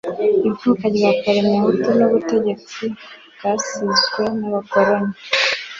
[0.49, 2.83] ivuka rya parmehutu n'ubutegetsi
[3.33, 5.15] bwasizwe n'abakoroni